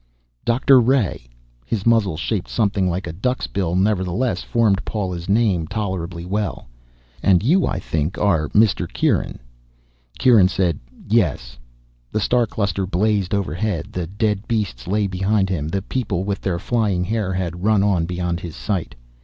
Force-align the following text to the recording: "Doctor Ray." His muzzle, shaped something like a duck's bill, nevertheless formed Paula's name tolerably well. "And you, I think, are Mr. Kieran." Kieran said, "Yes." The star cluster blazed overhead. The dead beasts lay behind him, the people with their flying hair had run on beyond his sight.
"Doctor 0.45 0.79
Ray." 0.81 1.29
His 1.63 1.85
muzzle, 1.85 2.17
shaped 2.17 2.49
something 2.49 2.89
like 2.89 3.05
a 3.05 3.13
duck's 3.13 3.45
bill, 3.45 3.75
nevertheless 3.75 4.41
formed 4.41 4.83
Paula's 4.83 5.29
name 5.29 5.67
tolerably 5.67 6.25
well. 6.25 6.67
"And 7.21 7.43
you, 7.43 7.67
I 7.67 7.77
think, 7.77 8.17
are 8.17 8.49
Mr. 8.49 8.91
Kieran." 8.91 9.37
Kieran 10.17 10.47
said, 10.47 10.79
"Yes." 11.07 11.59
The 12.11 12.19
star 12.19 12.47
cluster 12.47 12.87
blazed 12.87 13.35
overhead. 13.35 13.89
The 13.91 14.07
dead 14.07 14.47
beasts 14.47 14.87
lay 14.87 15.05
behind 15.05 15.49
him, 15.49 15.67
the 15.67 15.83
people 15.83 16.23
with 16.23 16.41
their 16.41 16.57
flying 16.57 17.03
hair 17.03 17.31
had 17.33 17.63
run 17.63 17.83
on 17.83 18.07
beyond 18.07 18.39
his 18.39 18.55
sight. 18.55 18.95